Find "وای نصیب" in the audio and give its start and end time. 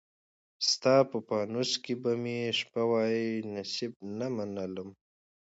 2.91-3.93